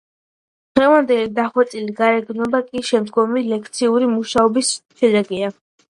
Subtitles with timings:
[0.79, 5.53] დღევანდელი დახვეწილი გარეგნობა კი შემდგომი სელექციური მუშაობის შედეგია.